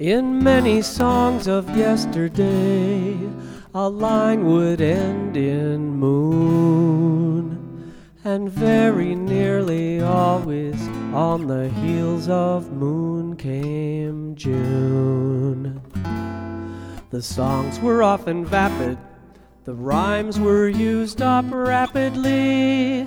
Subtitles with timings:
[0.00, 3.16] In many songs of yesterday,
[3.72, 7.94] a line would end in moon,
[8.24, 10.74] and very nearly always
[11.12, 15.80] on the heels of moon came June.
[17.10, 18.98] The songs were often vapid,
[19.62, 23.06] the rhymes were used up rapidly,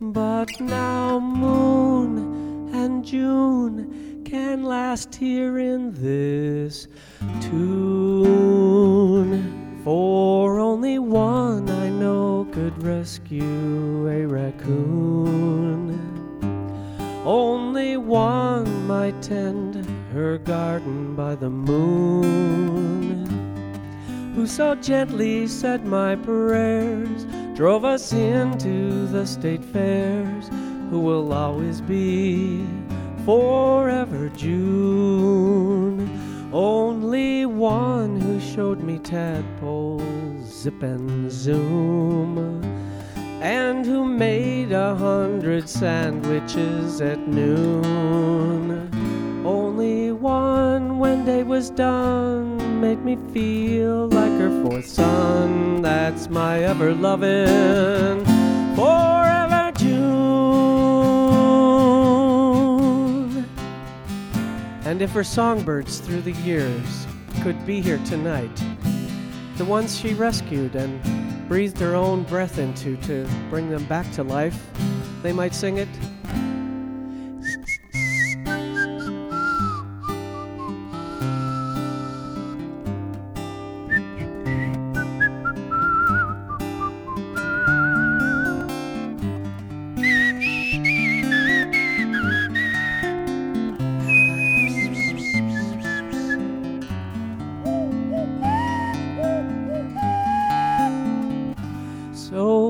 [0.00, 6.88] but now moon and June can last here in this
[7.40, 8.54] tune.
[9.84, 16.00] For only one I know could rescue a raccoon.
[17.24, 23.26] Only one might tend her garden by the moon.
[24.34, 30.48] Who so gently said my prayers, drove us into the state fairs,
[30.90, 32.66] who will always be
[33.24, 36.08] forever June.
[36.52, 42.62] Only one who showed me tadpoles, zip and zoom,
[43.42, 48.90] and who made a hundred sandwiches at noon.
[49.44, 55.82] Only one, when day was done, made me feel like her fourth son.
[55.82, 58.24] That's my ever loving
[58.76, 59.23] forever
[64.94, 67.08] And if her songbirds through the years
[67.42, 68.62] could be here tonight,
[69.56, 74.22] the ones she rescued and breathed her own breath into to bring them back to
[74.22, 74.70] life,
[75.20, 75.88] they might sing it.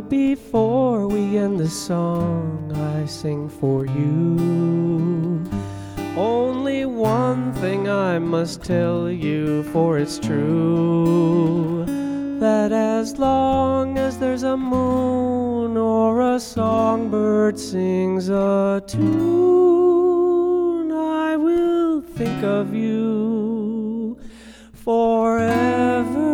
[0.08, 5.42] Before we end the song, I sing for you.
[6.16, 11.84] Only one thing I must tell you, for it's true.
[12.38, 19.02] That as long as there's a moon or a songbird sings a tune,
[20.92, 24.18] I will think of you
[24.72, 26.33] forever